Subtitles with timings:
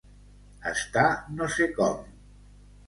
[0.71, 1.05] Estar
[1.37, 2.05] no sé com.